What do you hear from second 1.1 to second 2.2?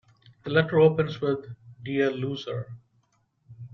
with "Dear